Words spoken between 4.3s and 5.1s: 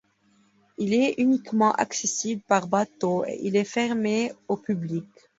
au public.